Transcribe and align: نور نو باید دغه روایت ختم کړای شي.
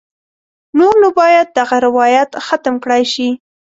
نور 0.77 0.93
نو 1.01 1.09
باید 1.19 1.47
دغه 1.59 1.77
روایت 1.87 2.29
ختم 2.47 2.75
کړای 2.83 3.03
شي. 3.13 3.27